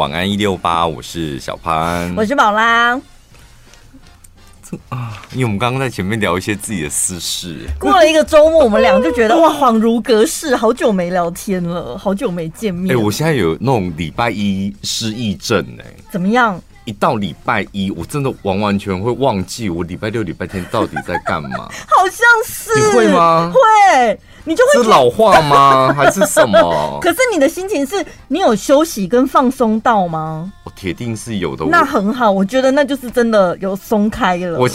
[0.00, 2.98] 晚安一六八，我是小潘，我是宝拉。
[4.88, 12.96] 啊，因为我们刚刚在前面聊一些自己的私事，过了一个周末，我们俩就觉得哇，恍如隔世，好久没聊天了，好久没见面。
[12.96, 16.58] 哎、欸，我现在有那种礼拜一失忆症哎、欸，怎么样？
[16.90, 21.68] 一到礼拜一，我真的完完全会忘记我礼拜六、礼拜天到底在干嘛。
[21.86, 23.52] 好像是，你会吗？
[23.54, 24.82] 会，你就会。
[24.82, 25.94] 是老化吗？
[25.96, 26.98] 还是什么？
[27.00, 30.52] 可是你的心情是你有休息跟放松到吗？
[30.64, 31.64] 我铁定是有的。
[31.66, 34.58] 那很好，我觉得那就是真的有松开了。
[34.58, 34.68] 我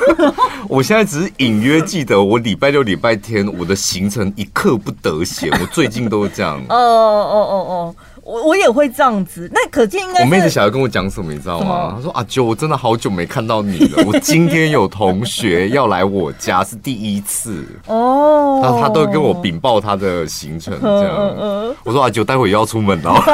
[0.66, 5.50] 我现在只是隐约记得，我礼拜六、礼拜天我的行程一刻不得闲。
[5.60, 6.58] 我最近都是这样。
[6.70, 7.94] 哦哦哦哦。
[8.22, 10.22] 我我也会这样子，那可见应该。
[10.22, 11.94] 我妹子小孩跟我讲什么，你知道吗？
[11.96, 14.04] 她说：“阿九，我真的好久没看到你了。
[14.06, 18.60] 我今天有同学要来我家，是第一次哦。
[18.62, 21.16] 他他都会跟我禀报他的行程，这样。
[21.84, 23.14] 我说阿九，待会又要出门了。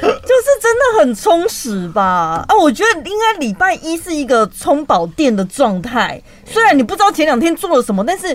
[0.00, 2.44] 就是真的很充实吧？
[2.48, 6.22] 啊，我觉得应该礼拜一是一个充饱电的状态。
[6.46, 8.34] 虽然你不知道前两天做了什么，但是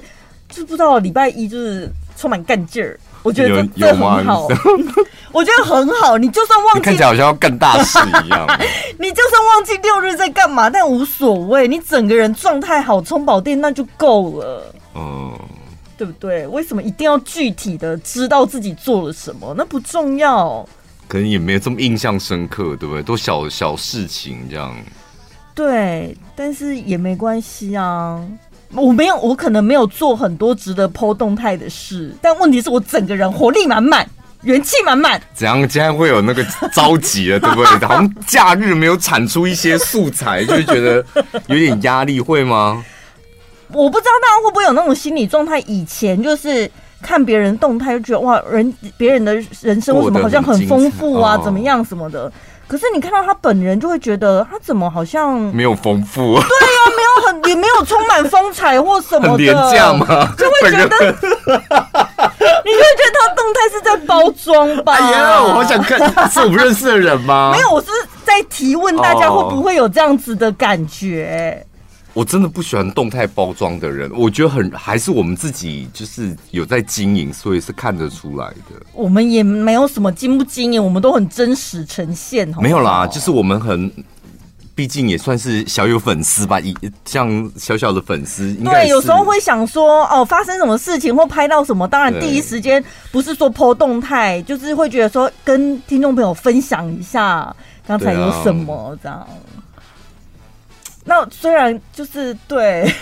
[0.50, 4.48] 就不知道礼拜一就是充满干劲儿。”我觉得这很好，
[5.34, 6.16] 我觉得很好。
[6.16, 8.48] 你就算忘记，看起来好像要干大事一样。
[9.00, 11.68] 你就算忘记六日在干嘛，但无所谓。
[11.68, 14.74] 你整个人状态好，充饱电那就够了。
[14.94, 15.34] 嗯，
[15.98, 16.46] 对不对？
[16.48, 19.56] 为什么一定要具体的知道自己做了什么？
[19.58, 20.64] 那不重要。
[21.08, 23.02] 可能也没有这么印象深刻，对不对？
[23.02, 24.76] 都小小事情这样。
[25.54, 28.22] 对，但是也没关系啊。
[28.74, 34.08] 我没有，我可能没有做很多值得 po 动态的事，但问题是我整个人活力满满，
[34.42, 35.22] 元气满满。
[35.34, 35.60] 怎样？
[35.68, 37.88] 今天会有那个着急了，对不对？
[37.88, 41.06] 好像假日没有产出一些素材，就会觉得
[41.48, 42.84] 有点压力，会吗？
[43.72, 45.60] 我不知道大家会不会有那种心理状态。
[45.62, 46.70] 以前就是
[47.02, 51.38] 看别人动态，就觉得哇，人别人的人生为什么好像很丰富啊？
[51.38, 52.32] 怎么样什么的。
[52.68, 56.34] 可是你看到他本人，就会觉得他怎么好像没有丰富？
[56.34, 60.06] 对呀、啊，没有很也没有充满风采或什么的，很廉价吗？
[60.38, 64.94] 就会觉得，你就会觉得他动态是在包装吧？
[64.96, 66.00] 哎呀，我好想看，
[66.32, 67.52] 是我不认识的人吗？
[67.56, 67.88] 没有，我是
[68.24, 71.66] 在提问大家会不会有这样子的感觉。
[72.16, 78.82] 哦我真的不喜欢动态包装的人，我觉得很还是我们自己就是有在经营，所以是看得出来的。
[78.94, 82.48] 我们也没有什么经不经营，我们都很真实呈现。
[82.54, 83.92] 好好，没有啦，就是我们很，
[84.74, 86.74] 毕竟也算是小有粉丝吧，一
[87.04, 88.54] 像小小的粉丝。
[88.64, 92.82] 对，有时候会想说哦，发生什么事情或拍到什么，当然第一时间
[93.12, 97.54] 不是说 po 动态，就是会觉得说跟听众朋友分享一下
[97.86, 99.28] 刚才有什么这样。
[101.08, 102.84] 那虽然就是对，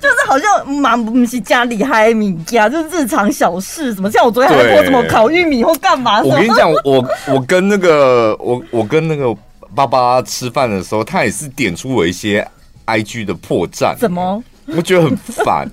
[0.00, 6.22] 就是好像蛮不是家里嗨米家，就是日常小事，什么像我昨天还做什么烤玉米或干嘛。
[6.22, 9.34] 我跟你讲，我我跟那个我我跟那个
[9.74, 12.46] 爸爸吃饭的时候，他也是点出我一些
[12.86, 13.96] IG 的破绽。
[13.98, 14.42] 怎么？
[14.76, 15.70] 我觉得很烦。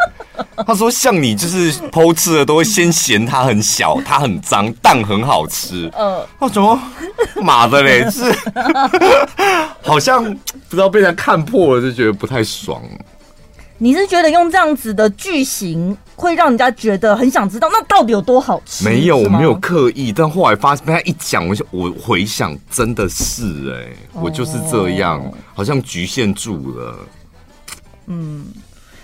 [0.66, 6.78] 他说：“像你就是偷吃的，都会先嫌它很小，它很脏，蛋很好吃。”嗯，我说
[7.42, 8.32] ：“妈的嘞，是
[9.82, 12.82] 好像不知道被人看破了，就觉得不太爽。”
[13.82, 18.84] 你是觉得用这样子的句型会让人家觉得很想知道那到底有多好吃？
[18.84, 25.22] 没有，我没有刻意，但后来发现被他一讲，我就我回想，真的是哎、欸，我就是这样，
[25.54, 26.94] 好像局限住了。
[28.06, 28.46] 嗯。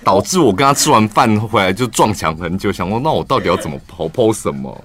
[0.05, 4.85] 导致我跟他吃完饭回来就撞墙很久，想说那我到底要怎么 po po 什么？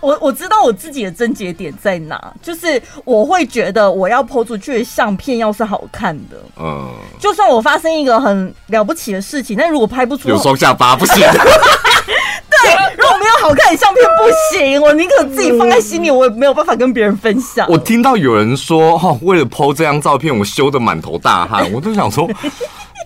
[0.00, 6.90] 我我知道我自己的症结点在哪，就是我会觉得我要 po 出去的相片要是好看的，嗯，
[7.20, 17.66] 就算我发生一个很了不起的事情，但如果拍不出有双下巴不行， 对，如果没有好看的相片不行，我宁可自己放在心里，我也没有办法跟别人分享。
[17.68, 22.26] 我听到有人说哦，为了 po 这张照片，我羞得满头大汗，我都想说。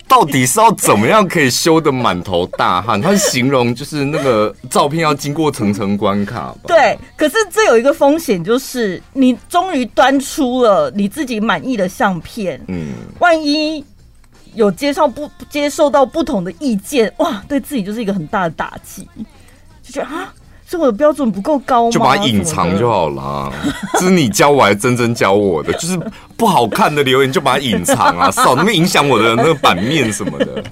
[0.07, 3.01] 到底是要怎么样可以修得满头大汗？
[3.01, 6.55] 他形容就是那个照片要经过层层关卡。
[6.65, 13.83] 对，可是这有一个风险，就是你终于端出了你自己满意的相片，嗯，万一
[14.53, 19.07] 有接受不接受到不同的意见，哇，对自己就是一个很大的打击，
[19.83, 20.33] 就觉得啊。
[20.69, 21.91] 是我的标准不够高吗？
[21.91, 23.51] 就把它隐藏就好了。
[23.93, 25.71] 这是你教我，还是真真教我的？
[25.73, 25.97] 就是
[26.35, 30.63] 不好看的留言就把它隐藏啊， 少那么影响我的那个版面什么的。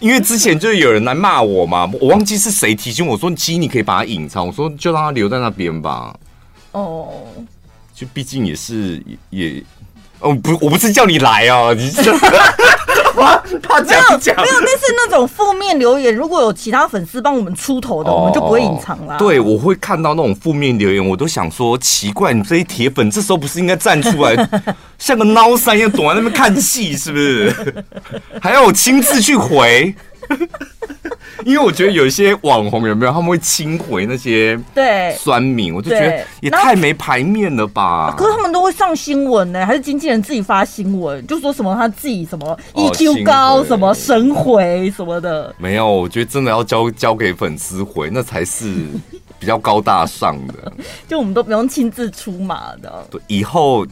[0.00, 4.46] 因为之前就有人来骂我嘛，我忘记是谁提醒我说，其实你可以把它隐藏。
[4.46, 6.14] 我说就让它留在那边吧。
[6.72, 7.08] 哦，
[7.94, 9.62] 就毕竟也是也，
[10.20, 11.90] 哦不，我不是叫你来哦，你。
[13.16, 16.14] 没有，那是那种负面留言。
[16.14, 19.16] 如果有其他粉丝帮我们出头的，我们就不会隐藏了。
[19.18, 24.48] 对，我会看到那种负面留言，我都想说奇怪，你这些铁粉这时候不是应该站出来，
[24.98, 27.84] 像个孬三一样躲在那边看戏，是不是？
[28.40, 29.94] 还要我亲自去回？
[31.44, 38.14] 因为我觉得有一些网红有没有他们会亲回那些对酸民，我就觉得也太没排面了吧。
[38.16, 45.54] 可是他们都会上新闻呢，还是经纪人自己发新闻，就说什么他自己什么 EQ 高，什么神回什么的。
[45.58, 48.72] 没有，我觉得真的要交交给粉丝回，那才是
[49.38, 50.72] 比较高大上的。
[51.06, 53.06] 就我们都不用亲自出马的。
[53.10, 53.86] 对，以后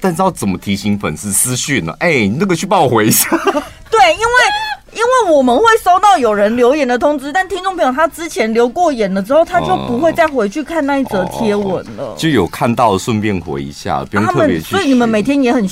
[0.00, 1.94] 但知道怎么提醒粉丝私讯呢？
[1.98, 3.28] 哎，你那个去帮我回一下。
[3.90, 4.57] 对，因为。
[4.98, 12.12] 因为我们会收到有人留言的通知，但听众朋友他之前留过言了之后，他就不会再回去看那一则贴文了。
[12.16, 14.64] 就有看到顺便回一下，不用特别去。
[14.64, 15.64] 所以你们每天也很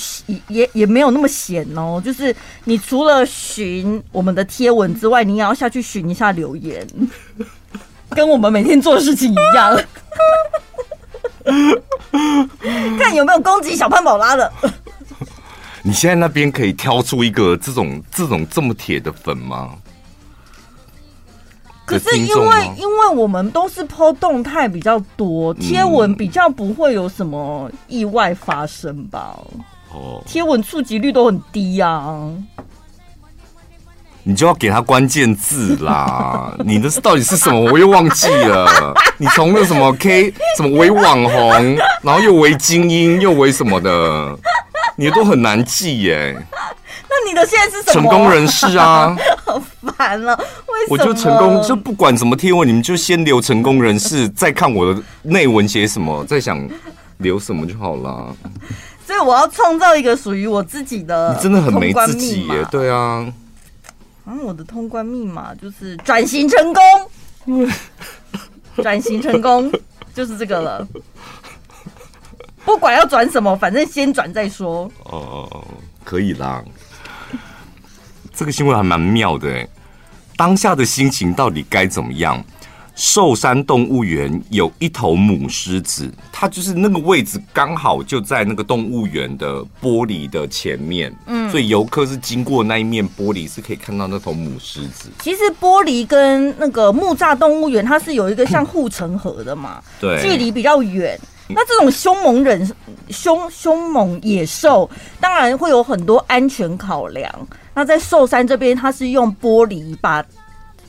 [0.47, 2.33] 也也没有那么闲哦，就是
[2.65, 6.87] 你除了寻我们的贴文之外，你也要下去寻一下留言，
[8.15, 9.77] 跟我们每天做的事情一样，
[12.97, 14.53] 看有没有攻击小潘宝拉的。
[15.87, 19.71] 你现在那边可以挑出一个这种这种这么铁的粉吗？
[21.85, 29.39] 可是因为因为我们都是 po 动态比较多，贴文比较不会有什么意外发生吧？
[29.93, 32.33] 哦，贴文触及率都很低啊。
[34.25, 36.53] 你就要给他关键字啦！
[36.67, 37.61] 你的到底是什么？
[37.71, 38.93] 我又忘记了。
[39.19, 44.37] 你从那什么 K 什么为网红，然后又为精英，又为什么的？
[44.97, 46.37] 你都很难记耶。
[47.09, 48.03] 那你的现在是什么？
[48.03, 49.63] 成功人士啊， 好
[49.97, 50.35] 烦了。
[50.37, 50.91] 为什么？
[50.91, 56.69] 我就成功，就不管怎么贴文，你们就先留成功人士，再看我的内文写什么，再想
[57.19, 58.35] 留什么就好了。
[59.07, 61.33] 所以我要创造一个属于我自己的。
[61.33, 63.25] 你真的很没自己耶，对啊。
[64.27, 67.71] 嗯，我的通关密码就是转型成功。
[68.83, 69.73] 转型成功
[70.13, 70.87] 就是这个了。
[72.67, 74.91] 不管要转什么，反正先转再说。
[75.05, 75.65] 哦，
[76.05, 76.63] 可以啦。
[78.35, 79.67] 这个新闻还蛮妙的哎。
[80.37, 82.45] 当下的心情到底该怎么样？
[82.95, 91.15] 寿山动物园有一头母狮子，它就是那个位置刚好就在那个动物园的玻璃的前面。
[91.27, 95.11] 嗯，所以游客是经过那一面玻璃是可以看到那头母狮子。
[95.21, 101.21] 其实玻璃跟那个木栅动物园它是有一个像护城河的嘛，对，距离比较远。
[101.55, 102.71] 那这种凶猛人、
[103.11, 104.89] 凶凶猛野兽，
[105.21, 107.33] 当然会有很多安全考量。
[107.75, 110.25] 那在寿山这边，它是用玻璃把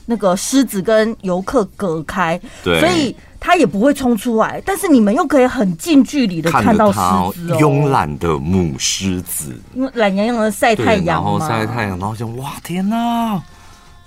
[0.05, 4.61] 那个狮子跟游客隔开，所以它也不会冲出来。
[4.65, 6.97] 但是你们又可以很近距离的看到狮
[7.39, 13.43] 子哦，慵懒的母狮子，因为懒洋洋的晒太阳，然后晒太阳，然后就哇天哪，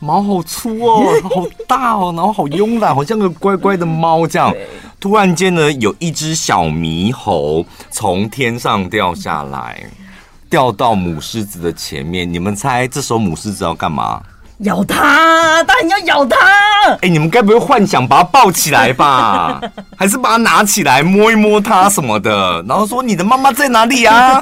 [0.01, 4.53] 毛好粗哦， 好大哦，然后好慵懒，好像个乖乖的猫这样。
[4.99, 9.83] 突然间呢，有一只小猕猴从天上掉下来，
[10.49, 12.31] 掉到母狮子的前面。
[12.31, 14.21] 你们猜，这时候母狮子要干嘛？
[14.61, 16.37] 咬它，当然要咬它。
[16.37, 19.61] 哎、欸，你们该不会幻想把它抱起来吧？
[19.97, 22.63] 还是把它拿起来摸一摸它什么的？
[22.69, 24.35] 然后说：“你的妈妈在哪里啊？”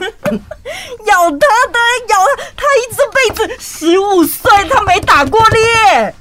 [1.06, 1.78] 咬它的，
[2.08, 2.44] 咬它。
[2.56, 6.14] 它一这辈子十五岁，它没打过猎。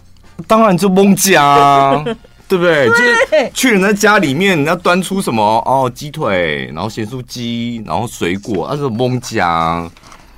[0.47, 2.03] 当然就蒙家。
[2.49, 2.87] 对不对？
[2.87, 9.85] 对，就是去人家家里面，人家端出什么哦，鸡腿，然后咸酥鸡，然后水果，那是蒙家。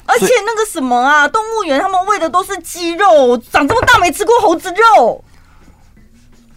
[0.10, 5.24] 而且那个什么啊，动物园他们喂的都是鸡肉，长这么大没吃过猴子肉。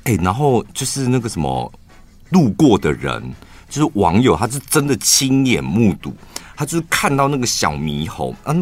[0.04, 1.70] 哎，然后就是那个什么，
[2.30, 3.22] 路过的人，
[3.68, 6.12] 就是网友，他是真的亲眼目睹。
[6.56, 8.54] 他就是看到那个小猕猴，啊，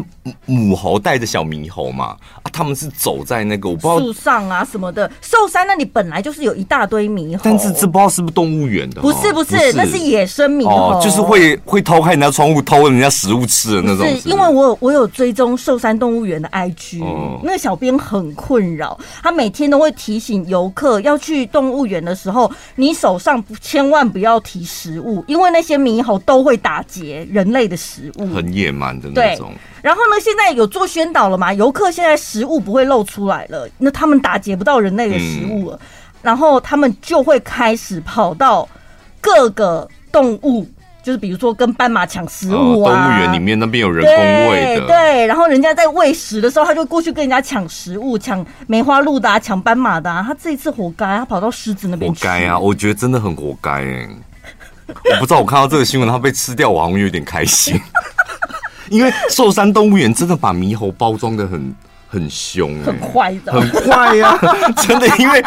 [0.45, 5.11] 母猴带着小猕猴嘛，啊，他们是走在那个我不知道树上啊什么的。
[5.21, 9.01] 寿山那里本来就是有一大堆猕猴，但是这不知道是不是动物园的？
[9.01, 14.07] 不是不是，不是，那是野生猕猴，哦，就是会会偷开人家窗户偷人家食物吃的那种。
[14.07, 27.77] 是因为我有我有追踪寿山动物园的 IG，哦，那个小编很困扰，他每天都会提醒游客要去动物园的时候，你手上千万不要提食物，因为那些猕猴都会打劫人类的。
[27.81, 29.51] 食物很野蛮的那种。
[29.81, 31.51] 然后呢，现在有做宣导了嘛？
[31.53, 35.87] 游客现在食物不会露出来了，那他们打劫不到人类的食物了，嗯、
[36.21, 38.67] 然后他们就会开始跑到
[39.19, 40.67] 各个动物，
[41.03, 42.93] 就是比如说跟斑马抢食物啊。
[42.93, 45.25] 动物园里面那边有人工喂的，对。
[45.25, 50.23] 然后人家在喂食的时候，他就过去跟人家抢食物，抢梅花鹿的啊，抢斑马的啊。
[50.25, 52.19] 他这一次活该，他跑到狮子那边去。
[52.21, 52.57] 活该啊！
[52.57, 54.09] 我觉得真的很活该哎。
[54.95, 57.79] 我不知道，我看到这个新闻，他被吃掉，我好像有点开心，
[58.89, 61.75] 因为寿山动物园真的把猕猴包装的很
[62.07, 64.71] 很凶、欸，很坏的，很坏呀、啊！
[64.85, 65.41] 真的，因为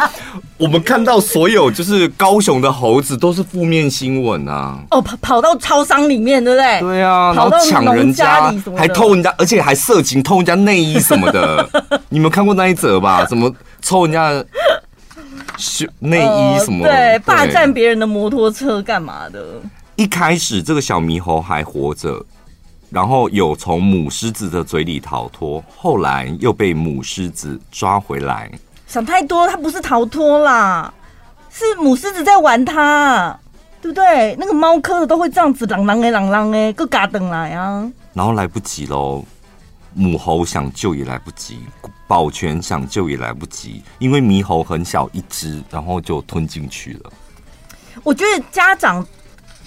[0.57, 4.79] 我们看到所有就是高雄的猴子都是负面新闻啊。
[4.89, 6.79] 哦，跑跑到超商里面，对不对？
[6.79, 11.69] 对啊，然后抢人家，还偷人家，而且还色情偷人家内衣什么的。
[12.09, 13.23] 你们看过那一则吧？
[13.25, 14.31] 怎么抽人家
[15.45, 16.85] 的内衣什么？
[16.85, 19.43] 呃、对，霸占别人的摩托车干嘛的？
[19.95, 22.23] 一开始这个小猕猴还活着。
[22.91, 28.49] 然后有从母狮子的嘴里逃脱，后来又被母狮子抓回来。
[28.87, 30.93] 想太多，它不是逃脱啦，
[31.51, 33.37] 是母狮子在玩它，
[33.81, 34.35] 对不对？
[34.39, 37.91] 那个猫科的都会这样子，狼狼哎，狼狼哎，个嘎等来啊。
[38.13, 39.25] 然后来不及喽，
[39.95, 41.59] 母猴想救也来不及，
[42.05, 47.11] 保全想救也来不及，因为猕猴很小一只，然后就吞进去了。
[48.03, 49.03] 我觉得家长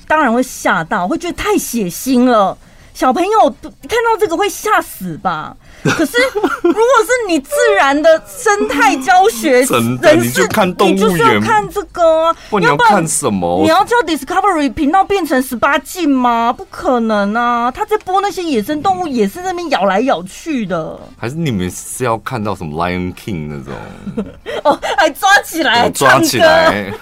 [0.06, 2.56] 当然会吓到，会觉得太血腥了。
[2.98, 5.56] 小朋友看到这个会吓死吧？
[5.84, 6.16] 可是
[6.62, 12.36] 如果是你自然的生态教学，真的你就看动物园，你就是要看这个啊！
[12.50, 13.60] 不，你要看什么？
[13.62, 16.52] 你要叫 Discovery 频道变成十八禁吗？
[16.52, 17.70] 不可能啊！
[17.70, 20.98] 他在播那些野生动物，也是那边咬来咬去的。
[21.16, 24.26] 还是你们是要看到什么 Lion King 那种？
[24.64, 26.92] 哦，还抓起来，抓起来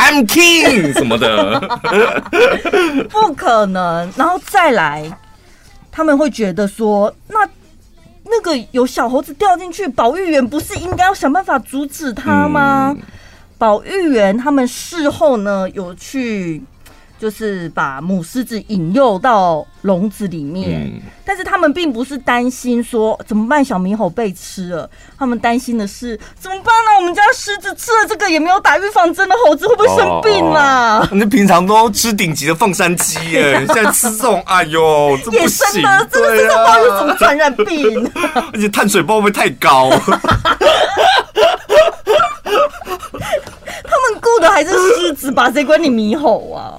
[0.00, 1.60] ，I'm King 什么的？
[3.10, 5.10] 不可能，然后再来。
[5.92, 7.48] 他们会觉得说，那
[8.24, 12.94] 那个有小猴子掉进去，保育员不是应该要想办法阻止他吗？
[12.96, 13.02] 嗯、
[13.58, 16.62] 保育员他们事后呢有去。
[17.20, 24.88] 就是把母狮子引诱到笼子里面，嗯，但是他们并不是担心说怎么办，小猕猴被吃了。
[25.18, 26.96] 他们担心的是怎么办呢？
[26.98, 31.06] 我们家狮子吃了这个也没有打预防针的猴子会不会生病啊？
[31.12, 38.10] 你，平常都吃顶级的凤山鸡耶，现在吃这种，哎呦，这不行，野生的，这个这个话又怎么传染病？
[38.54, 39.90] 而且碳水包会不会太高？
[43.82, 45.50] 他们雇的还是狮子吧？
[45.50, 46.78] 谁管你猕猴啊？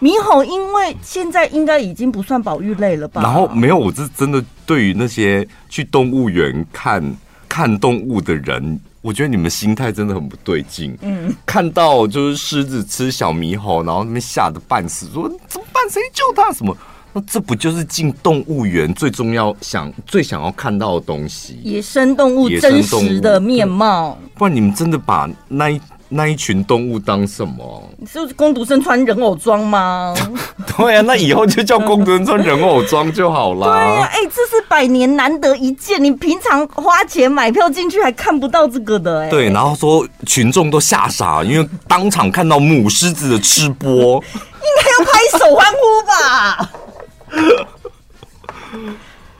[0.00, 3.22] 猕猴因为现在应该已经不算保育类了吧？
[3.22, 7.16] 然后没有，我是真的对于那些去动物园看
[7.48, 10.94] 看动物的人，我觉得你们心态真的很不对劲。
[11.00, 15.82] 嗯，看到就是狮子吃小猕猴，然后那边吓得半死，说怎么办？
[15.88, 16.52] 谁救他？
[16.52, 16.76] 什么？
[17.14, 21.58] 那这不就是进动物园最重要、想最想要看到的东西？
[21.62, 24.18] 野生动物真实的面貌。
[24.34, 25.80] 不然你们真的把那一。
[26.08, 27.90] 那一群动物当什么？
[27.98, 30.14] 你是不是工读生穿人偶装吗？
[30.76, 33.66] 对啊，那以后就叫工读生穿人偶装就好啦。
[33.66, 39.30] 对啊，哎、欸，这是百年难得一见，你平常花钱买票进去还看不到这个的哎、欸。
[39.30, 46.70] 对，然后说群众都吓傻，因为当场看到母狮子的吃播，应该要拍手欢呼吧？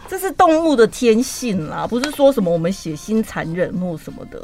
[0.09, 4.41] 这是动物的天性啦，不是说什么我们血腥残忍或什么的。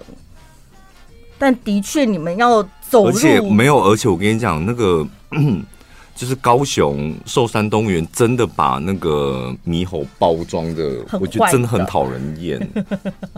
[1.43, 5.05] 但的确，你们要走路，而且没有，而且我跟你讲，那个
[6.15, 12.61] 就是高雄寿山动物园真的把那个猕猴包装的，我觉得真的很讨人厌。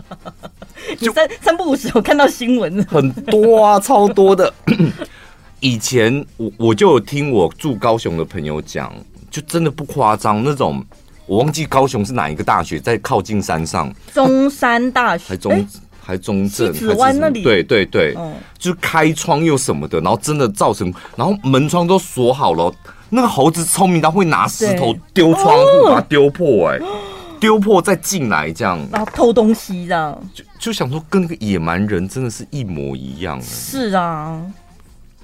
[0.99, 4.53] 你三三不五时，我看到新闻很多啊，超多的。
[5.59, 8.93] 以前我我就有听我住高雄的朋友讲，
[9.31, 10.85] 就真的不夸张，那种
[11.25, 15.51] 我忘记高雄是哪一个大学，在靠近山上，中山大学，还中。
[15.51, 15.67] 欸
[16.05, 22.71] 还中正，西子湾那里，对对对，嗯，就是开窗又什么的，然后真的造成，然后门窗都锁好了。
[23.09, 26.79] 那个猴子聪明，到会拿石头丢窗户，把它丢破，哎，
[27.41, 33.41] 丢破再进来这样，然后偷东西这样，就就想说跟那个野蛮人真的是一模一样。
[33.41, 34.39] 是啊，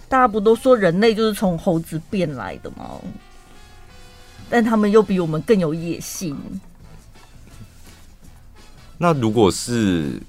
[0.10, 2.92] 大家不都说人类就是从猴子变来的吗？
[4.50, 6.36] 但他们又比我们更有野性。
[8.98, 10.20] 那如果是？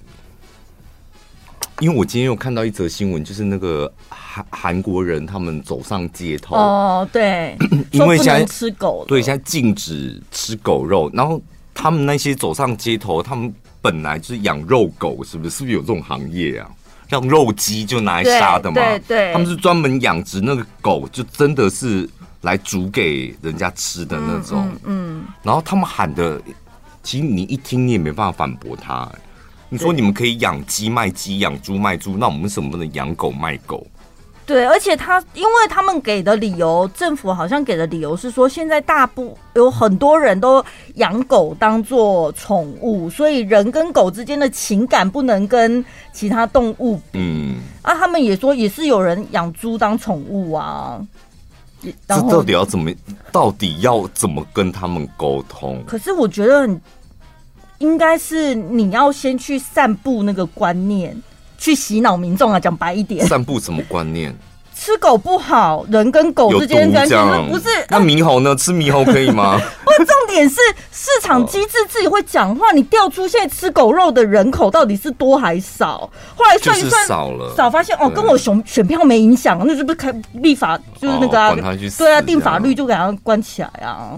[1.82, 7.56] 因为我今天有看到一则新闻，就是那个韩韩国人他们走上街头哦，对，
[7.90, 11.42] 因为现在吃狗，对，现在禁止吃狗肉，然后
[11.74, 15.50] 他们那些走上街头，他们本来就是养肉狗，是不是？
[15.50, 16.70] 是不是有这种行业啊？
[17.10, 22.08] 像肉鸡就拿来杀的嘛，对，对，他们是专门养殖那个狗，就真的是
[22.42, 26.40] 来煮给人家吃的那种，嗯，嗯，嗯，然后他们喊的，
[27.02, 29.18] 其实你一听你也没办法反驳他，欸。
[29.72, 33.86] 你说你们可以养鸡卖鸡，养猪卖猪，那我们为什么不能养狗卖狗？
[34.44, 40.62] 对，而且他因为他们给的理由，政府好像给的理由是说，现在大部有很多人都
[40.96, 47.20] 养狗当做宠物，所以人跟狗之间的情感不能跟其他动物比。
[47.20, 51.00] 嗯，啊，他们也说也是有人养猪当宠物啊。
[51.80, 52.92] 这到底要怎么？
[53.32, 55.82] 到底要怎么跟他们沟通？
[55.86, 56.68] 可是我觉得，
[57.82, 61.20] 应该是你要先去散布那个观念，
[61.58, 62.60] 去洗脑民众啊。
[62.60, 64.32] 讲白一点，散布什么观念？
[64.74, 67.14] 吃狗不好，人跟狗之间关系
[67.50, 67.68] 不是？
[67.88, 68.54] 那猕猴呢？
[68.54, 69.58] 吃猕猴可以吗？
[69.84, 70.56] 不，重点是
[70.92, 72.70] 市场机制自己会讲话。
[72.72, 76.10] 你调出现在吃狗肉的人口到底是多还少？
[76.36, 81.54] 后来算一算，少了，少发现哦，跟我选选票没影响，那是不是开立法就是那个啊？
[81.98, 84.14] 对啊，定法律就给他关起来啊。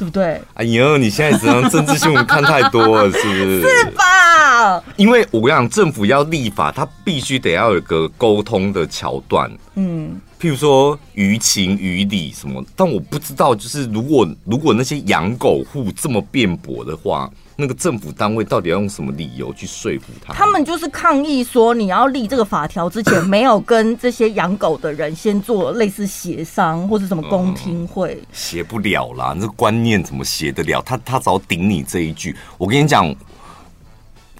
[0.00, 0.40] 对不对？
[0.54, 3.60] 哎呦，你现在只能政治新闻看太多了，是不是？
[3.84, 4.82] 是吧？
[4.96, 9.50] 因为我跟你讲，政府要立法，它必须得要有一个沟通的桥段。
[9.74, 17.30] 嗯，譬如说于情于理什么，但我不知道，就是如果如果那些养狗户这么辩驳的话。
[17.60, 20.32] 那个政府单位到底要用什么理由去说服他？
[20.32, 29.34] 他们就是抗议说，你要立这个法条之前，没有跟这些养狗的人先做类似协商或者什么公听会，协、嗯、不了啦。
[29.36, 30.80] 那个观念怎么协得了？
[30.82, 32.34] 他他只要顶你这一句。
[32.56, 33.14] 我跟你讲，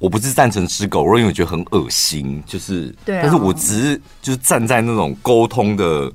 [0.00, 2.42] 我不是赞成吃狗肉，因为我觉得很恶心。
[2.46, 6.10] 就是，对、啊，但是我只是就是站在那种沟通的。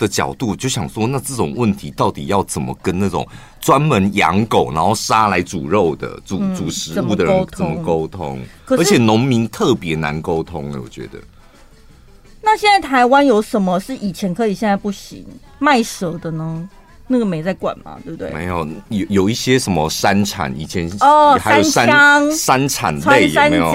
[0.00, 3.24] 的角度就想说，那这种问题到底要怎么跟那种
[3.60, 8.40] 专门养狗然后杀来煮肉的、煮煮食物的人怎么沟通？
[8.66, 11.20] 而且农民特别难沟通了，我觉得。
[12.40, 15.26] 那现在台湾有什么是以前可以，现在不行
[15.58, 16.66] 卖蛇的呢？
[17.12, 18.30] 那个没在管嘛，对不对？
[18.30, 23.74] 没有，有有一些什么山产，以前哦，还有山山产类有没有？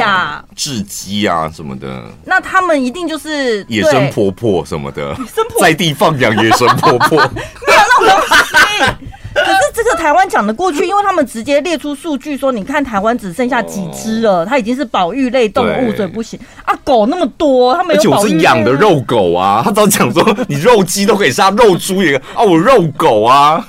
[0.56, 2.06] 雉鸡啊什么的。
[2.24, 5.14] 那他们一定就是野生婆婆什么的，
[5.60, 7.18] 在地放养野生婆婆，
[7.68, 9.08] 没有那种东西。
[9.36, 16.74] 可是这个台湾讲得过去，因为他们直接列出数据说，你看台湾只剩下几只了，它已经是保育类动物，所以不行啊。
[16.86, 18.26] 狗那么多，他们有保育。
[18.26, 23.66] 而且我是养的肉狗啊，他早讲说你肉鸡都可以杀，肉猪也啊，我肉狗啊。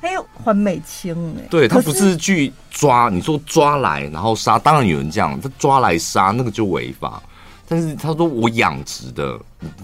[0.00, 7.22] 还有黄美清哎，对他不是去抓，你说抓来然后杀，当然有人这样，他抓来杀那个就违法。
[7.66, 9.38] 但是他说我养殖的，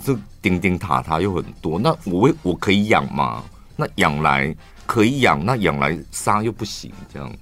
[0.05, 3.43] 这钉钉塔塔又很多，那我我可以养吗？
[3.81, 4.55] 那养来
[4.87, 7.35] 可以养，那养来杀又不行，这样。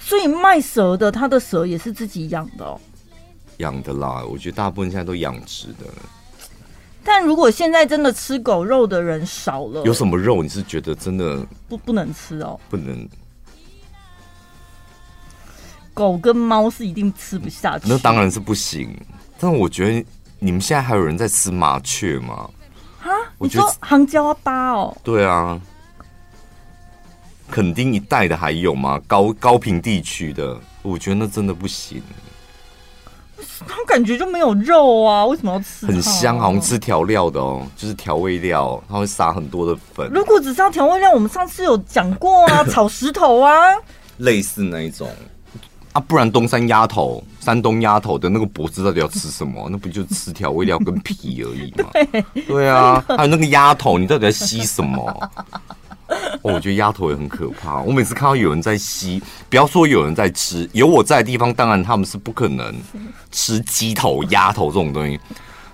[0.00, 2.80] 所以卖蛇的，他的蛇也是自己养的哦。
[3.58, 5.86] 养的啦，我觉得大部分现在都养殖的。
[7.04, 12.58] 但如果现在真的吃狗肉的人少了，有什么肉你是觉得真的不不能吃哦？
[12.70, 13.06] 不能。
[15.92, 17.86] 狗跟猫是一定吃不下去。
[17.88, 18.98] 那当然是不行。
[19.38, 20.04] 但我觉得
[20.38, 22.50] 你们现在还有人在吃麻雀吗？
[23.44, 25.60] 我觉得杭椒八哦，对啊，
[27.50, 29.00] 垦丁一带的还有吗？
[29.06, 32.02] 高高屏地区的，我觉得那真的不行。
[33.68, 35.86] 他感觉就没有肉啊，为什么要吃？
[35.86, 40.10] 很香，好像吃调料的哦，就是调味料，他会撒很多的粉。
[40.10, 43.54] 如果只是要调味料，我们上次有讲过啊， 炒石头啊，
[44.18, 45.08] 类似那一种。
[45.94, 49.66] 啊，不然东山鸭头、山东鸭头的那个脖子到底要吃什么？
[49.70, 51.88] 那不就吃调味料跟皮而已吗？
[51.92, 55.30] 对，对啊，还有那个鸭头，你到底在吸什么？
[56.42, 57.80] 哦，我觉得鸭头也很可怕。
[57.80, 62.74] 我每次看到有人在吸，不要说有人在吃，有我在的地方，当然他们是不可能
[63.30, 65.18] 吃鸡头、鸭头这种东西。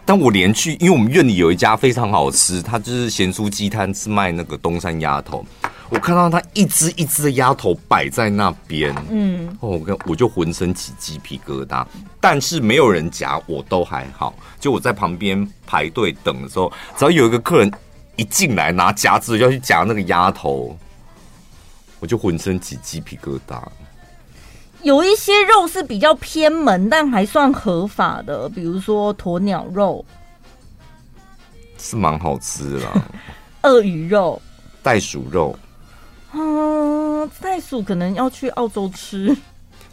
[0.05, 5.45] 但我连去，因为我们院里有一家非常好吃，它就是咸酥鸡摊，是卖那个东山鸭头。
[5.91, 11.85] 我看到他一只一只的鸭头摆在那边，嗯，哦，我跟我就浑身起鸡皮疙瘩，
[12.21, 14.33] 但是没有人夹，我都还好。
[14.61, 17.73] 就我在旁边排队等的时候，只要有一个客人
[18.15, 20.79] 一进来拿夹子要去夹那个鸭头，
[21.99, 23.61] 我就浑身起鸡皮疙瘩。
[24.83, 30.05] 有一些肉是比较偏门，但还算合法的，比如说鸵鸟肉，
[31.79, 33.05] 是蛮好吃的啦。
[33.63, 34.41] 鳄鱼肉、
[34.85, 35.59] 袋鼠肉。
[36.33, 39.37] 嗯，袋鼠可能要去澳洲吃。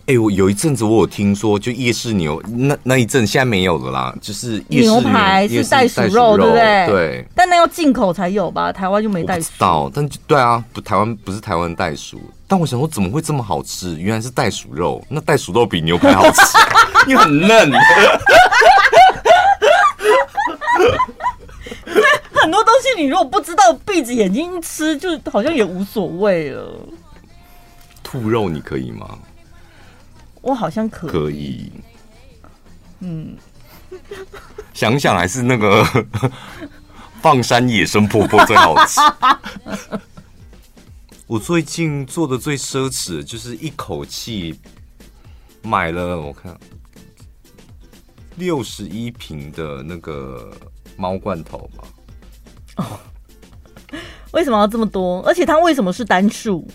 [0.06, 6.88] 哎、欸，我有一阵子我有听说，就夜市牛那那一阵现在没有了啦，就是夜市牛，牛排是袋鼠肉，对不对？
[6.88, 7.26] 对。
[7.36, 8.72] 但那要进口才有吧？
[8.72, 9.52] 台湾就没袋鼠。
[9.58, 12.22] 到，但对啊，不，台湾不是台湾袋鼠。
[12.48, 13.98] 但我想说，怎么会这么好吃？
[14.00, 15.06] 原来是袋鼠肉。
[15.10, 16.42] 那袋鼠肉比牛排好吃，
[17.06, 17.70] 因为很嫩。
[22.48, 26.80] 很多东西，你如果不知道闭着眼睛吃，就好像也无所谓了。
[28.02, 29.20] 兔肉你可以吗？
[30.42, 31.12] 我好像可以。
[31.12, 31.72] 可以。
[33.02, 33.36] 嗯，
[34.74, 35.86] 想想还是那个
[37.22, 39.02] 放山野生婆婆最好吃。
[41.28, 44.58] 我最近做的最奢侈的就是一口气
[45.64, 46.58] 买了，我看
[48.38, 50.50] 六十一瓶的那个。
[51.00, 51.84] 猫罐头嘛。
[52.78, 53.00] 哦，
[54.32, 55.22] 为什么要这么多？
[55.24, 56.68] 而且它为什么是单数？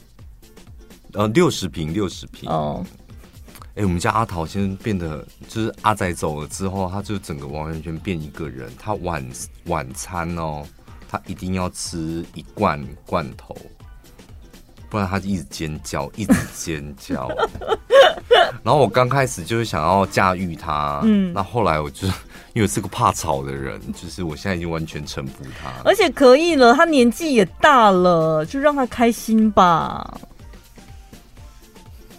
[1.15, 2.49] 呃，六十瓶，六十瓶。
[2.49, 2.85] 哦，
[3.75, 8.71] 哎、欸，我们家阿桃先变得，就是阿仔走了之后，他就整个完完全全变一个人。
[8.79, 9.27] 他晚
[9.67, 10.67] 晚餐哦，
[11.09, 13.57] 他一定要吃一罐罐头，
[14.93, 17.27] 不然他就一直尖叫， 一直尖叫。
[18.63, 22.07] 然后我刚开始就是想要驾驭他，嗯，那后来我就
[22.53, 30.19] 因为是个怕吵的人，就是我现在已经完全臣服他，而且可以了，他年纪也大了，就让他开心吧。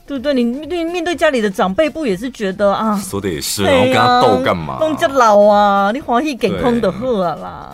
[0.07, 0.33] 对不对？
[0.33, 2.97] 你面对面对家里的长辈，不也是觉得啊？
[2.97, 4.77] 说的也是，然后跟他斗干嘛？
[4.79, 7.71] 弄这老啊，你欢喜给空的喝啦。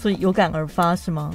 [0.00, 1.30] 所以有感而发是吗？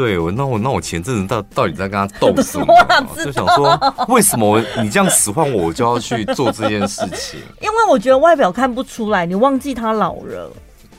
[0.00, 2.72] 对，我那我那我前阵子到到底在跟他斗 什么？
[2.88, 3.06] 啊？
[3.22, 7.38] 就想说，为什么你这样使唤我，我就要去做这件事情？
[7.60, 10.50] 因为我觉得外表看不出来，你忘记他老了。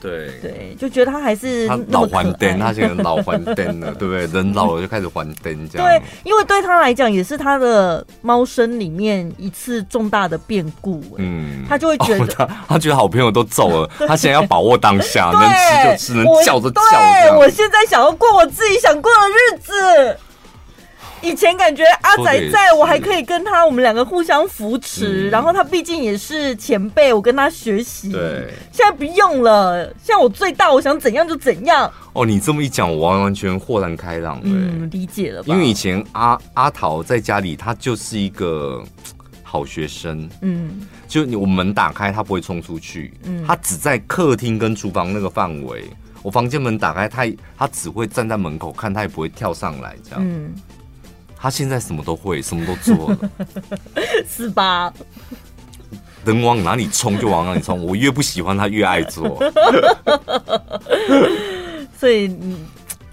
[0.01, 4.25] 对对，就觉得他还是他老还灯，他现在老还灯了， 对不对？
[4.27, 5.87] 人老了就开始还灯，这样。
[5.87, 11.01] 对，因为对他来讲，也是他的猫生里面一次重大的变故。
[11.17, 16.81] 嗯，他就会觉得、哦、他他觉得好朋友都走了， 他现在要把握当下，能吃就吃，能叫就叫。
[16.81, 20.17] 对，我现在想要过我自己想过的日子。
[21.21, 25.29] 以前感觉阿仔在我还可以跟他，我们两个互相扶持。
[25.29, 28.11] 然后他毕竟也是前辈，我跟他学习。
[28.11, 31.91] 对，现在不用了，现在我最大，我想怎样就怎样。
[32.13, 34.41] 哦，你这么一讲，我完完全豁然开朗。
[34.43, 35.43] 嗯，理解了。
[35.45, 38.83] 因为以前阿阿桃在家里，他就是一个
[39.43, 40.29] 好学生。
[40.41, 43.13] 嗯，就你我门打开，他不会冲出去。
[43.23, 45.85] 嗯，他只在客厅跟厨房那个范围。
[46.23, 47.25] 我房间门打开，他
[47.57, 50.19] 他只会站在门口看，他也不会跳上来这样。
[50.23, 50.53] 嗯。
[51.41, 53.17] 他现在什么都会，什么都做了，
[54.29, 54.93] 是吧？
[56.23, 59.41] 能往哪里冲就往哪里冲，我越不喜欢他越爱做，
[61.97, 62.63] 所以你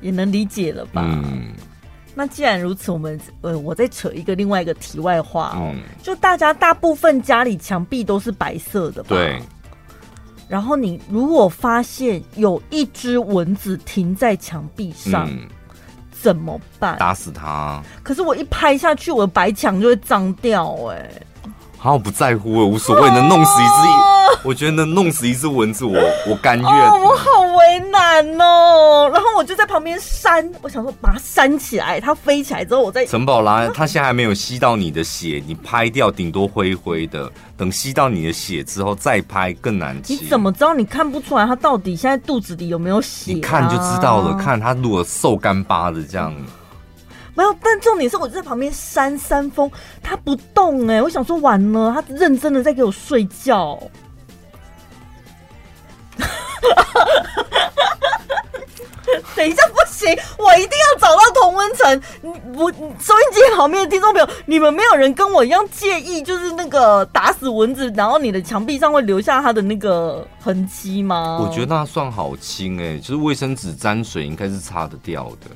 [0.02, 1.00] 也能理解了吧？
[1.06, 1.54] 嗯。
[2.14, 9.08] 那既然如此，我们呃，我再扯一个另外一个题外话哦，嗯、就大家大部分家里墙壁都是白色的吧？
[9.08, 9.40] 对。
[10.48, 15.26] 然后你如果发现有一只蚊子停在墙壁上。
[15.30, 15.48] 嗯
[16.22, 16.96] 怎么办？
[16.98, 17.83] 打死他！
[18.02, 21.22] 可是我一拍下去，我的白墙就会脏掉哎、欸。
[21.76, 26.68] 好，我不在乎，我无所谓，能弄死一只，哦、 我觉得能弄死一只蚊子，我我甘愿。
[26.68, 29.10] 哦，我好为难哦。
[29.12, 33.04] 然后我就在旁边扇，我想说把它扇起来，它飞起来之后，我再。
[33.06, 40.16] 陈宝拉，它现在还没有吸到你的血，你拍掉顶多灰灰的，等吸到你的血之后再拍更难清。
[40.16, 40.74] 你怎么知道？
[40.74, 43.34] 你看不出来它到底现在肚子里有没有血、啊？
[43.34, 46.34] 你看就知道了，看它如果瘦干巴的这样。
[47.34, 49.70] 没有，但重点是我就在旁边扇扇风，
[50.02, 53.78] 他不动哎、欸，我想说完了，他认真的在给我睡觉。
[59.34, 62.02] 等一下不行，我一定要找到童温层。
[62.56, 71.38] 我收音机旁边的听众朋友，你们没有人跟我一样介意，就是那个打死蚊子，然后你的墙壁上会留下它的那个痕迹吗？
[71.40, 75.46] 我觉得那算好轻哎、欸，就是卫生纸沾水应该是擦得掉的。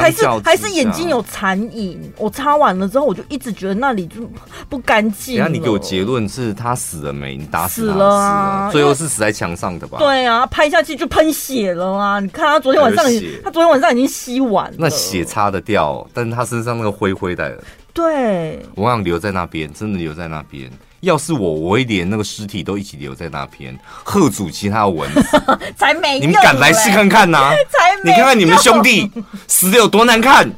[0.00, 4.28] 还是还是眼睛有残影，我擦完了之后，我就一直觉得那里就
[4.68, 5.36] 不干净。
[5.36, 7.36] 等下你给我结论是他死了没？
[7.36, 8.70] 你打死死了啊？
[8.70, 9.98] 最后是死在墙上的吧？
[9.98, 12.20] 对啊，拍下去就喷血了啊！
[12.20, 13.04] 你看他昨天晚上，
[13.42, 17.58] 他昨天晚上已经吸完了，那血擦得掉，但是他身上那个灰灰的，
[17.92, 20.70] 对，我想留在那边，真的留在那边。
[21.04, 25.22] 要是我，我会连那个尸体都一起留在那边，喝阻其他的蚊子。
[25.76, 27.52] 才没，你们敢来试看看呐、啊？
[27.70, 29.10] 才没，你看看你们兄弟
[29.46, 30.50] 死的有多难看，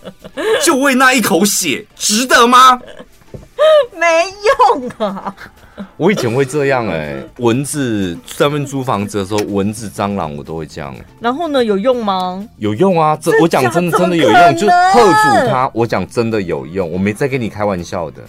[0.64, 2.80] 就为那一口血，值得吗？
[3.96, 4.06] 没
[4.76, 5.32] 用啊！
[5.96, 10.94] 我以前会这样哎、欸，蚊子在外面租房子的时候，蚊子、蟑螂我都会这样。
[11.20, 12.44] 然后呢，有用吗？
[12.58, 13.16] 有用啊！
[13.20, 15.70] 这我讲真的真的有用，就吓阻它。
[15.72, 18.20] 我讲真的有用，我没在跟你开玩笑的。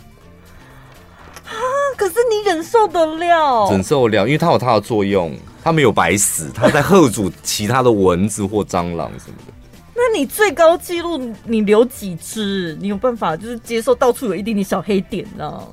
[1.96, 3.70] 可是你忍受得了？
[3.72, 9.54] 忍受得了，因为它有它的作用，它没有白死，它在吓阻其他的蚊子或蟑螂什么的。
[9.96, 12.78] 那你最高纪录你留几只？
[12.82, 15.68] 你有办法就是接受到处有一点点小黑点呢？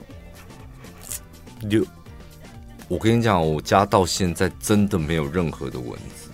[1.62, 1.84] 留，
[2.88, 6.29] 我跟你讲，我家到现在真的没有任何的蚊子。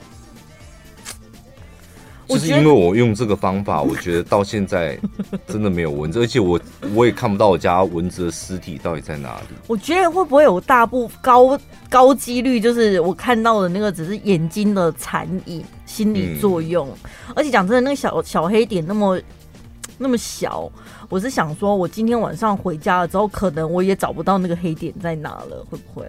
[2.28, 4.98] 就是因为我用这个方法， 我觉得到现在
[5.46, 6.60] 真的没有蚊子，而且我
[6.94, 9.56] 我也看不到我家蚊子的尸体到底在哪里。
[9.66, 11.58] 我觉得会不会有大部高
[11.88, 16.88] 高几率，就是我看到的那个只是眼睛的残影、心理作用。
[17.04, 19.20] 嗯、而且讲真的，那个小小黑点那么
[19.98, 20.70] 那么小，
[21.08, 26.06] 我是想说，我今天晚上回家了之后，可能我也找不到那个黑点在哪了，会不会？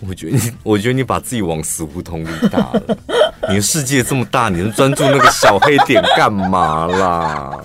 [0.00, 2.82] 我觉得你，我觉得你把自己往死胡同里打了。
[3.48, 7.64] 你的世界这么大，你能专注那个小黑点干嘛啦？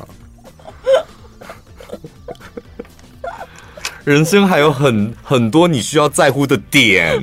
[4.03, 7.19] 人生还有很很多你需要在乎的点。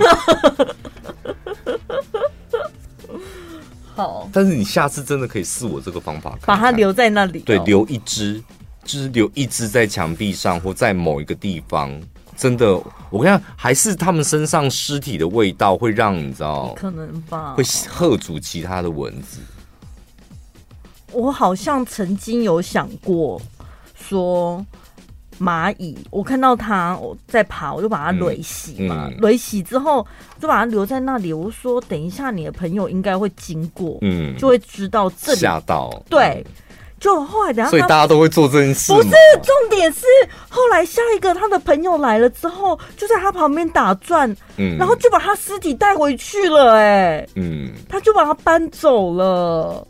[3.97, 8.41] 好，但是你下次真的可以试我这个方法看看，把它留在那里，对，留一只，
[8.85, 12.01] 就是留一只在墙壁上或在某一个地方。
[12.39, 12.73] 真的，
[13.11, 19.41] 我跟你讲，还是他们身上尸体的味道会让你知道，可能吧，会吓阻其他的蚊子。
[21.13, 23.39] 我好像曾经有想过
[23.95, 24.65] 说。
[25.41, 29.09] 蚂蚁，我看到它我在爬，我就把它垒洗嘛。
[29.21, 30.05] 垒、嗯、洗之后，
[30.41, 31.33] 就把它留在那里。
[31.33, 36.03] 我说，等一下你的朋友应该会经过，嗯，就会知道这里吓到。
[36.11, 36.45] 对，
[37.01, 38.93] 就后来等下，所以大家都会做这件事。
[38.93, 39.09] 不是，
[39.43, 40.05] 重点是
[40.49, 49.87] 后来下一个他的朋友来了之后，就在他旁边打转，嗯，然后就把他尸体带回去了、欸，哎，嗯，他就把他搬走了。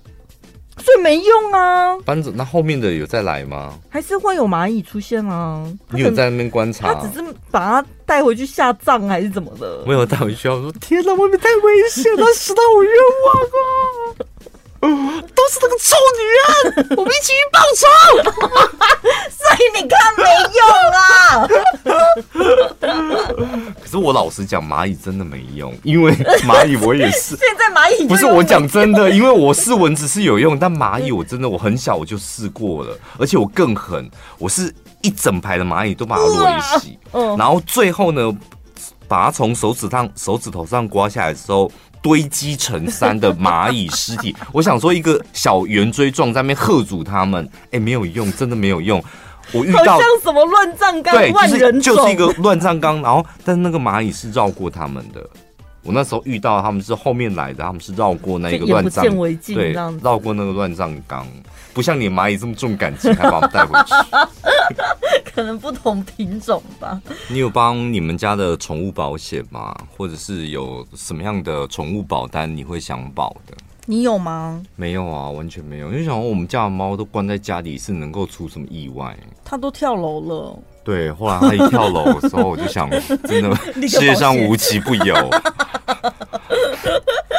[0.81, 1.99] 所以没用啊！
[2.05, 3.75] 搬走，那后面的有再来吗？
[3.89, 5.61] 还是会有蚂蚁出现啊？
[5.91, 6.95] 你有在那边观察？
[6.95, 9.83] 他只是把他带回去下葬还是怎么的？
[9.85, 12.93] 没有带回去，我说天哪，外面太危险了，死得好冤
[13.27, 13.67] 枉啊！
[14.81, 17.87] 都是那个臭女人，我们一起去报仇。
[19.31, 20.23] 所以你看没
[20.57, 20.63] 用
[20.95, 21.03] 啊。
[23.83, 26.13] 可是我老实讲，蚂蚁真的没用，因为
[26.47, 27.37] 蚂蚁我也是。
[27.41, 38.33] 现在蚂蚁不是我讲真的，因为我试蚊子是有用，但蚂蚁我真的我很小我就试过了，而且我更狠，我是一整排的蚂蚁都把它围洗，然后最后呢，
[39.09, 41.71] 把它从手指上手指头上刮下来的时候。
[42.03, 49.03] 堆积成山的蚂蚁尸体，我想说一个小圆锥状在那边吓阻他们，哎、欸，没有用，真的没有用。
[49.53, 55.27] 我遇到像什么乱葬岗，对，万人就是就是一个乱葬岗，然后但是那个蚂蚁是绕过他们的。
[55.89, 59.03] 我那时候遇到他们是后面来的，他们是绕过那个乱葬，
[59.47, 59.73] 对，
[60.03, 61.27] 绕过那个乱葬岗，
[61.73, 63.95] 不像你蚂蚁这么重感情，还把我们带回去。
[65.35, 67.01] 可能不同品种吧。
[67.31, 69.75] 你有帮你们家的宠物保险吗？
[69.97, 73.57] 或者是有什么样的宠物保单你会想保的？
[73.87, 74.63] 你有吗？
[74.77, 75.87] 没有啊，完全没有。
[75.87, 79.17] 因为想说我们家的猫都关在家里，是能够出什么意外？
[79.43, 80.59] 它都跳楼了。
[80.89, 82.89] 对，后来他一跳楼的时候，我就想，
[83.29, 83.55] 真的
[83.87, 85.15] 世界上无奇不有。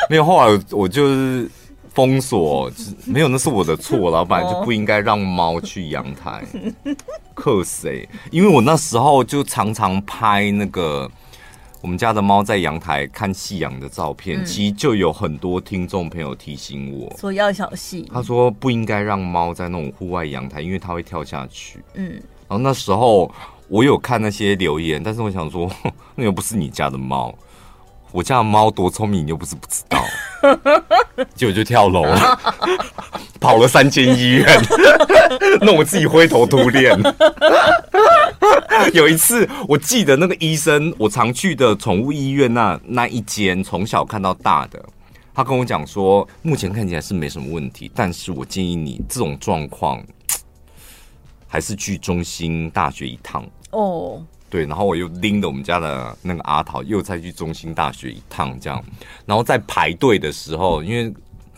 [0.07, 1.49] 没有，后来我就是
[1.91, 2.71] 封锁，
[3.07, 6.43] 没有，那是我的错，老板就不应该让猫去阳台。
[7.33, 8.07] 克谁？
[8.29, 11.09] 因为我那时候就常常拍那个
[11.81, 18.07] 我们家的猫在阳台看夕阳的照片，其实就有很多听众朋友提醒我说要小心。
[18.13, 21.79] 他说不应该让猫在那种户外阳台，因为它会跳下去。
[21.95, 23.31] 嗯，然后那时候
[23.67, 25.71] 我有看那些留言，但是我想说，
[26.15, 27.33] 那又不是你家的猫。
[28.11, 30.03] 我家的猫多聪明，你又不是不知道，
[31.35, 32.39] 结果就跳楼了，
[33.39, 34.47] 跑了三间医院，
[35.61, 36.99] 弄我自己灰头土脸。
[38.93, 44.83] 有一次，我记得那个医生，我常去的宠物医院那那一间，从小看到大的，
[45.35, 50.03] 他跟我讲说，目前看起来是没什么问题，但是我建议你这种状况，
[51.49, 54.23] 还是去中心大学一趟哦。
[54.49, 58.81] 对，然后我又拎着我们家的那个阿桃，又再去中心大学一趟，这样。
[59.25, 61.13] 然后在排队的时候，因为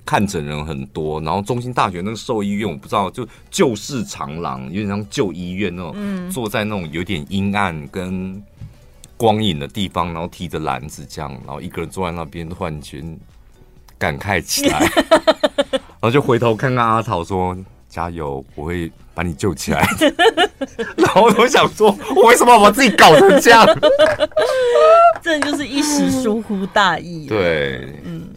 [0.05, 8.43] 看诊人很多，然后中心大学那个兽医院，我不知道，就旧式长廊，有点像旧医院那种，嗯、坐在那种有点阴暗跟
[9.15, 13.19] 光影的地方，然后提着篮子这样，然后一个人坐在那边，突然间
[13.97, 14.79] 感慨起来，
[15.71, 17.57] 然后就回头看看阿桃说。
[17.91, 18.41] 加油！
[18.55, 18.89] 我会
[19.21, 19.87] 把你救起来。
[20.97, 23.63] 然后我想说，我为什么要把自己搞成这样？
[25.21, 27.27] 这就是一时疏忽大意。
[27.27, 28.27] 对，嗯，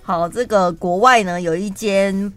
[0.00, 2.32] 好，这个国外呢有一间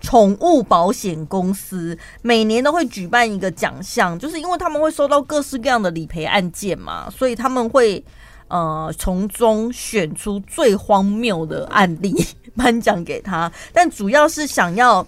[0.00, 8.04] 宠物保险公司，每年都会举办一个奖项，就是因为他们会收到各式各样的理赔案件嘛，所以他们会
[8.48, 12.12] 呃从中选出最荒谬的案例
[12.56, 15.06] 颁奖给他，但主要是想要。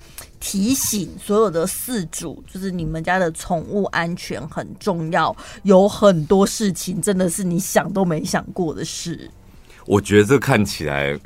[0.48, 5.37] 提醒所有的饲主，就是你们家的宠物安全很重要。
[5.64, 9.28] 有很多事情真的是你想都没想过的事。
[9.87, 11.18] 我觉得这看起来，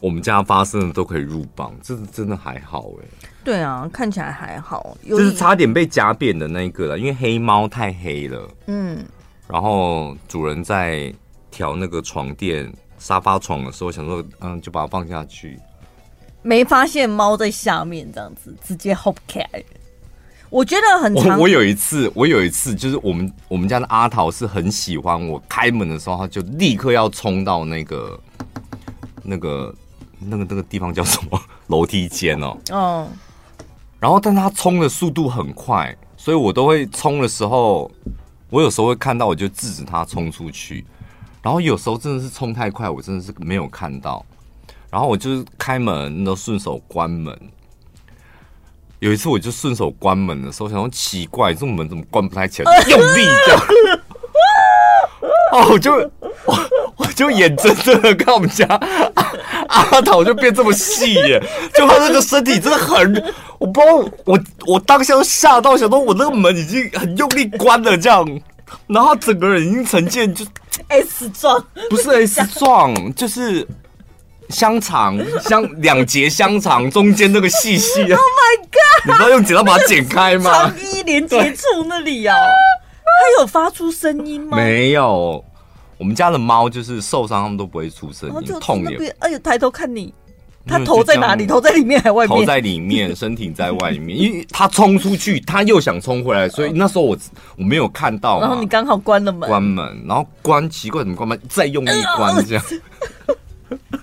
[0.00, 3.28] 我们家发生的都可以入榜，这是真的还好哎。
[3.42, 8.48] 对啊，看起来还好，就是差点被夹扁的那个了，因为黑猫太黑了。
[8.68, 9.04] 嗯，
[9.48, 11.12] 然后主人在
[11.50, 15.58] 调那个床垫、沙发床的时候，想说，嗯，就把它放下去。
[16.42, 19.44] 没发现猫在下面，这样子直接 hop 开。
[20.48, 21.36] 我觉得很常。
[21.36, 28.20] 我我有一次，我有一次就是我们我们家的阿桃是很喜欢我开门的时候，他就立刻要冲到那个
[29.22, 29.74] 那个
[30.18, 32.56] 那个那个地方叫什么楼梯间哦。
[32.72, 33.08] 嗯。
[34.00, 37.90] 然后，但他冲的速度很快，所以我都会冲的时候，
[38.48, 40.86] 我有时候会看到，我就制止他冲出去。
[41.42, 44.24] 然后有时候真的是冲太快，我真的是没有看到。
[44.90, 47.36] 然后我就是开门都顺手关门。
[48.98, 53.62] 有一次我就顺手关门的时候，想说奇怪，这种门怎么关不太起来，用力这样。
[55.52, 55.92] 哦，我就
[56.44, 56.58] 我
[56.96, 58.66] 我就眼睁睁的看我们家
[59.68, 61.42] 阿阿桃就变这么细耶，
[61.74, 68.24] 就他那个身体真的很，我不知道我我当下都吓到，想说我那个门已经很用力关了这样，
[68.86, 70.44] 然后整个人已经呈现就
[70.88, 73.66] S 状，不是 S 状，就是
[74.50, 78.16] 香肠香两节香肠中间那个细细的。
[78.16, 79.06] Oh my god！
[79.06, 80.50] 你知道用剪刀把它剪开吗？
[80.50, 82.36] 肠衣连接处那里啊。
[83.02, 84.56] 它有发出声音吗？
[84.56, 85.44] 没有，
[85.98, 89.14] 我们家的猫就是受伤，它们都不会出声音，痛也。
[89.18, 90.14] 哎呦，抬头看你，
[90.66, 91.46] 它头在哪里？
[91.46, 92.38] 头在里面还外面？
[92.38, 94.16] 头在里面， 身体在外面。
[94.16, 97.16] 因为它冲出去，它又想冲回来，所以那时候我
[97.58, 98.40] 我没有看到。
[98.40, 101.38] 然后你刚好关了门，关门，然后关，奇怪怎么关门？
[101.48, 102.64] 再用力关这样。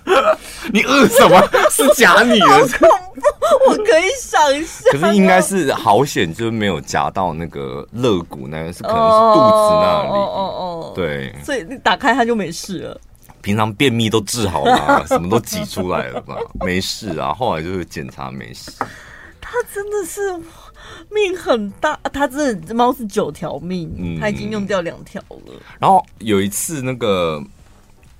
[0.72, 1.40] 你饿什么？
[1.70, 2.46] 是夹你的？
[2.78, 3.70] 恐怖！
[3.70, 4.92] 我可以想象。
[4.92, 10.08] 可是应该是好险，就是没有夹到那个肋骨，那个是可能是肚子那里。
[10.10, 10.92] 哦哦哦。
[10.94, 11.34] 对。
[11.44, 13.00] 所以你打开它就没事了。
[13.40, 16.36] 平常便秘都治好了，什么都挤出来了吧？
[16.64, 17.32] 没事啊。
[17.32, 18.70] 后来就是检查没事。
[19.40, 20.20] 它真的是
[21.10, 25.54] 命很大，它这只猫是九条命，它已经用掉两条了。
[25.78, 27.42] 然后有一次那个。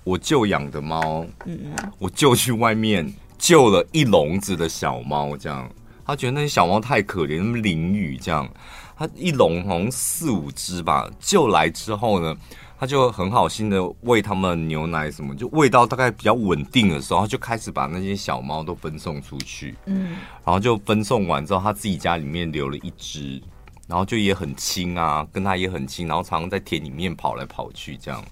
[0.09, 1.59] 我舅养的猫，嗯。
[1.65, 5.71] 嗯，我舅去外面救了一笼子的小猫，这样。
[6.07, 8.49] 他觉得那些小猫太可怜，那么淋雨这样，
[8.97, 12.35] 他一笼好像四五只吧，救来之后呢，
[12.81, 23.43] 他就很好心的喂他们牛奶什么，就喂到大概比较稳定的时候，他就开始把那些小猫都分送出去，嗯，然后就分送完之后，他自己家里面留了一只。
[23.87, 28.23] 然后就也很亲啊，跟他也很亲，然后常常在田里面跑来跑去这样，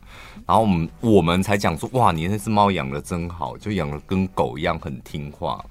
[0.46, 5.62] 然后我们我们才讲说，哇，你那只猫养的真好，就养的跟狗一样很听话。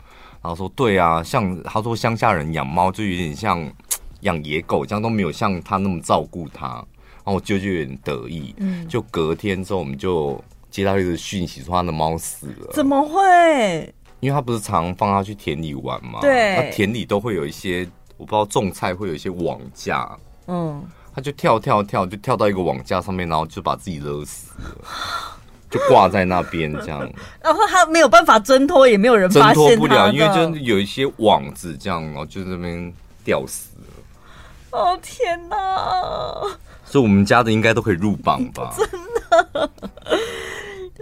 [0.42, 3.68] 然后说对啊，像他说乡下人养猫就有点像
[4.22, 6.68] 养野狗这样，都没有像他那么照顾它。
[6.68, 12.72] 然后我舅舅有点得意，嗯，就隔天之后我们就接到一个讯息说他的猫死了。
[12.74, 13.94] 怎么会？
[14.20, 17.88] 因为他不是常常放他去田里玩嘛，对，他田里都会有一些。
[18.18, 20.10] 我不知道种菜会有一些网架，
[20.48, 20.82] 嗯，
[21.15, 24.86] 他就跳跳跳，就跳到一个网架上面，然后就把自己勒死了，
[25.71, 27.10] 就挂在那边这样。
[27.41, 34.78] 然后他没有办法挣脱，也没有人发现挣脱不了，因为就有一些网子这样，然后就在那边吊死了。
[34.78, 35.58] 哦天哪！
[36.84, 38.73] 所以我们家的应该都可以入榜吧？
[38.78, 38.86] 真
[39.30, 39.69] 的。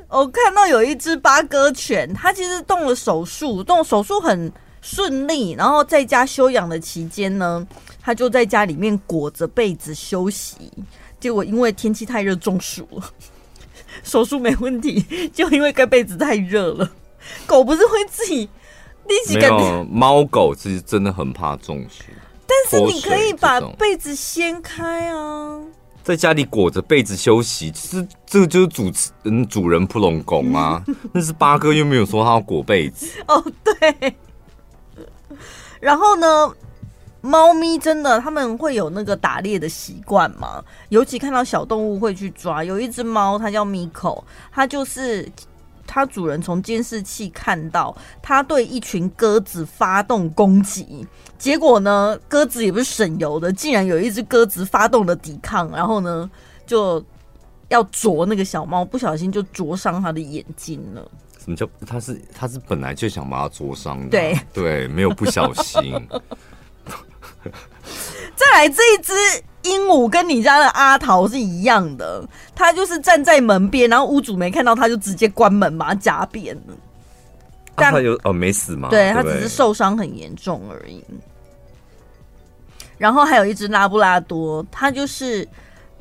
[0.10, 4.54] 我看到有一只八哥犬，它其实动了手术，动手术很。
[4.84, 7.66] 顺利，然后在家休养的期间呢，
[8.02, 10.70] 他就在家里面裹着被子休息。
[11.22, 13.10] 结果因为天气太热中暑了，
[14.04, 16.92] 手术没问题，就因为盖被子太热了。
[17.48, 18.50] 狗不是会自己
[19.08, 19.84] 立即感觉？
[19.90, 22.04] 猫狗其实真的很怕中暑。
[22.46, 25.62] 但是你可以把被子掀开啊，
[26.04, 30.84] 在家里裹着被子休息，其实这个就是主持嗯主人扑龙拱啊。
[31.14, 34.14] 那是八哥又没有说他要裹被子哦，对。
[35.84, 36.50] 然后呢，
[37.20, 40.64] 猫咪真的他们会有那个打猎的习惯吗？
[40.88, 42.64] 尤其看到小动物会去抓。
[42.64, 45.30] 有一只猫，它叫 Miko，它就是
[45.86, 51.06] 它主人从监视器看到它对一群鸽子发动攻击，
[51.38, 56.32] 结果呢，鸽子也不是省油的，竟然有一只鸽子发动了抵抗，然后呢，
[56.66, 57.04] 就
[57.68, 61.12] 要啄那个小猫，不小心就啄伤它的眼睛了。
[61.44, 64.10] 什么叫他是他是本来就想把它灼伤的？
[64.12, 65.94] 对对，没有不小心。
[68.36, 69.14] 再来这一只
[69.64, 72.26] 鹦鹉跟你家的阿桃是一样的，
[72.56, 76.74] 它就是站在门边，然后屋主没看到，它就直接关门把它夹扁了。
[77.76, 78.88] 但他有哦没死吗？
[78.90, 81.04] 对，它只是受伤很严重而已。
[82.98, 85.46] 然后还有一只拉布拉多，它就是。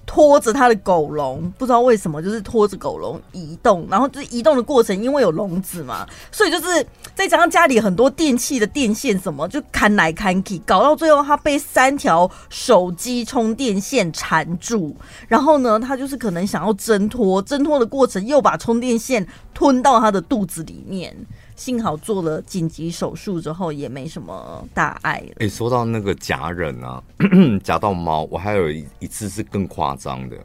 [0.04, 14.94] 拖着他的狗笼，不知道为什么，就是拖着狗笼移动，然后这移动的过程，因为有笼子嘛，所以就是再加上家里很多电器的电线什么，就砍来砍去，搞到最后他被三条手机充电线缠住，
[15.28, 21.16] 然后呢，他就是可能想要挣脱，挣脱的过程又把充电线吞到他的肚子里面，
[21.54, 25.22] 幸好做了紧急手术之后也没什么大碍。
[25.38, 27.02] 哎、说到那个夹人啊，
[27.62, 30.36] 夹到猫，我还有一次是更夸张的，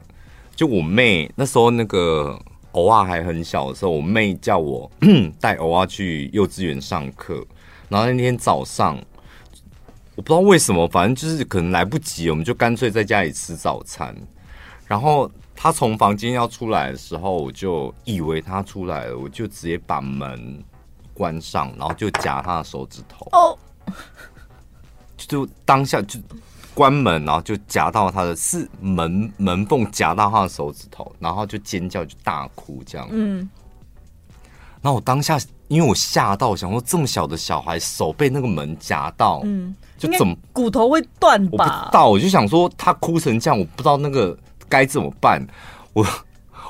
[0.54, 2.38] 就我妹那时候那个
[2.72, 4.90] 偶尔还很小的时候，我妹叫我
[5.40, 7.44] 带偶尔去幼稚园上课，
[7.88, 8.96] 然后那天早上
[10.14, 14.14] 我不知道为什么，反正就是可能来不及，我们就干脆在家里吃早餐，
[14.86, 15.30] 然后。
[15.60, 20.62] 他从房间要出来的时候，我就以为他出来了，我就直接把门
[21.18, 23.26] 关上，然后就夹他的手指头。
[23.32, 23.58] 哦，
[25.16, 26.20] 就当下就
[26.72, 33.08] 关门，然后就夹到他的是门门缝夹到他的手指头，然后就尖叫就大哭这样。
[33.10, 33.50] 嗯，
[34.80, 41.50] 然后我当下因为我吓到，我想说这么小的小孩手被那个门夹到，嗯，就怎么骨头会断吧？
[41.52, 44.38] 我不知道，我就想说他哭成这样，我不知道那个。
[44.70, 45.42] 该怎么办？
[45.94, 46.06] 我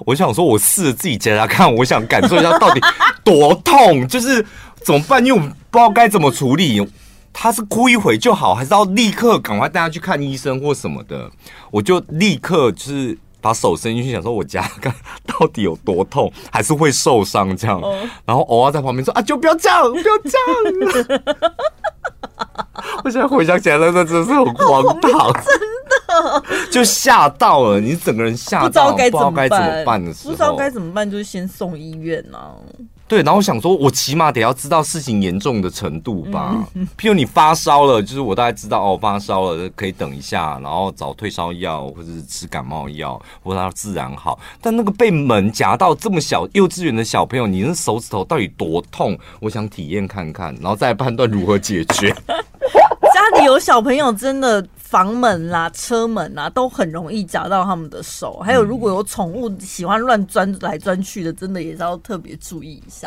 [0.06, 2.80] 我想说，我试着自己夹夹看，我想感受一下到底
[3.24, 4.44] 多痛，就是
[4.82, 5.24] 怎么办？
[5.24, 6.86] 因为我不知道该怎么处理。
[7.30, 11.30] 他是哭一会就好，还是要立刻赶快带他去看医生或什么的？
[11.70, 14.92] 我就立刻就是把手伸进去，想说我夹看
[15.24, 17.80] 到底有多痛，还是会受伤这样。
[18.24, 21.20] 然后偶尔在旁边说：“啊，就不要这样，不要这样。
[23.04, 25.32] ”我现在回想起来，那真的是很荒唐。
[26.70, 29.30] 就吓到了，你整个人吓到，不知道该怎么
[29.84, 32.56] 办的时候，不知道该怎么办，就是先送医院呢、啊。
[33.08, 36.62] 对，然后我想说，我起码得要知道事情严重的程度吧。
[36.74, 44.38] 嗯、譬如你发烧了，就是我大概知道哦，发烧了可以等一下，然后找退烧药或者是吃感冒药，或者它自然好。
[44.60, 49.18] 但那个被门夹到这么小，幼稚园的小朋友，你那手指头到底多痛？
[49.40, 52.14] 我想体验看看，然后再判断如何解决。
[53.14, 58.38] 家里有小朋友，真的房门啦、车门啦，都很容易夹到他们的手。
[58.38, 62.97] 还有，如果有宠物喜欢乱钻来钻去的，真的也是要特别注意一下。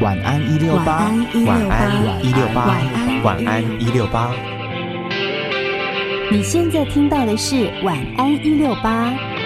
[0.00, 1.10] 晚安一六八，
[1.46, 2.76] 晚安一六八，
[3.22, 4.30] 晚安一六八。
[6.30, 9.37] 你现在听到的是晚安一六八。